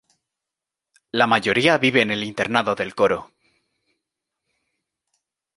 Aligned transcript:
La 1.11 1.27
mayoría 1.27 1.77
vive 1.77 2.01
en 2.01 2.09
el 2.09 2.23
Internado 2.23 2.73
del 2.73 2.95
coro. 2.95 3.29